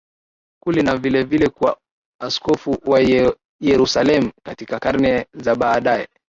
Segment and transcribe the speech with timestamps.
[0.63, 1.77] kule na vilevile kwa
[2.21, 2.99] Askofu wa
[3.61, 6.07] Yerusalemu Katika karne za baadaye